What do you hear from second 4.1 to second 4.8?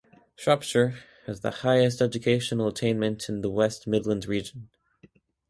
region.